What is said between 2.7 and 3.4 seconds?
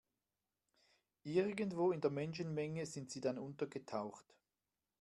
sind sie dann